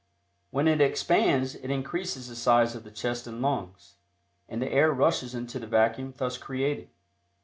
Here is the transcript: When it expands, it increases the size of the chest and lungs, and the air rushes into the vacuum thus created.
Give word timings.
When 0.49 0.67
it 0.67 0.81
expands, 0.81 1.53
it 1.53 1.69
increases 1.69 2.27
the 2.27 2.35
size 2.35 2.73
of 2.73 2.83
the 2.83 2.89
chest 2.89 3.27
and 3.27 3.39
lungs, 3.39 3.97
and 4.49 4.59
the 4.59 4.71
air 4.71 4.91
rushes 4.91 5.35
into 5.35 5.59
the 5.59 5.67
vacuum 5.67 6.15
thus 6.17 6.39
created. 6.39 6.89